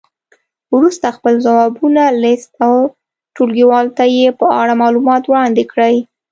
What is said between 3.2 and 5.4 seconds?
ټولګیوالو ته یې په اړه معلومات